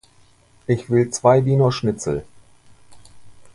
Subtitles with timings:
[0.65, 2.25] Ich will zwei Wiener Schnitzel.